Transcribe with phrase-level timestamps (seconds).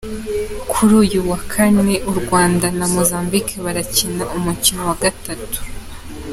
[0.71, 5.59] Kuri uyu wa Kane u Rwanda na Mozambique barakina umukino wa gatatu.